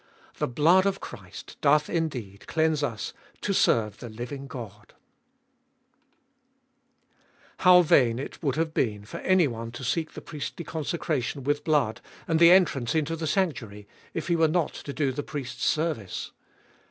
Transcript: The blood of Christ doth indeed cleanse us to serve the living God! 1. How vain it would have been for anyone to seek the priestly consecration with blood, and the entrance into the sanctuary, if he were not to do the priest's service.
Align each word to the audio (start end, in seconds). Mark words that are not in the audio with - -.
The 0.37 0.47
blood 0.47 0.87
of 0.87 0.99
Christ 0.99 1.57
doth 1.61 1.87
indeed 1.87 2.47
cleanse 2.47 2.81
us 2.81 3.13
to 3.41 3.53
serve 3.53 3.99
the 3.99 4.09
living 4.09 4.47
God! 4.47 4.95
1. 7.57 7.59
How 7.59 7.81
vain 7.83 8.17
it 8.17 8.41
would 8.41 8.55
have 8.55 8.73
been 8.73 9.05
for 9.05 9.17
anyone 9.17 9.71
to 9.73 9.83
seek 9.83 10.13
the 10.13 10.19
priestly 10.21 10.65
consecration 10.65 11.43
with 11.43 11.63
blood, 11.63 12.01
and 12.27 12.39
the 12.39 12.49
entrance 12.49 12.95
into 12.95 13.15
the 13.15 13.27
sanctuary, 13.27 13.87
if 14.15 14.27
he 14.27 14.35
were 14.35 14.47
not 14.47 14.73
to 14.73 14.91
do 14.91 15.11
the 15.11 15.21
priest's 15.21 15.65
service. 15.67 16.31